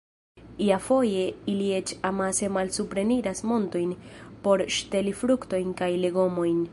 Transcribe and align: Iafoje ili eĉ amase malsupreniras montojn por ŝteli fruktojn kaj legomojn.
Iafoje 0.67 1.25
ili 1.51 1.67
eĉ 1.79 1.91
amase 2.09 2.49
malsupreniras 2.55 3.43
montojn 3.51 3.93
por 4.47 4.65
ŝteli 4.79 5.15
fruktojn 5.23 5.77
kaj 5.83 5.95
legomojn. 6.07 6.65